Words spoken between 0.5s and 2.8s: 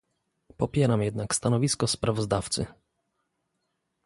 Popieram jednak stanowisko sprawozdawcy